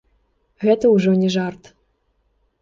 Гэта 0.63 0.85
ўжо 0.95 1.13
не 1.25 1.29
жарт. 1.35 1.71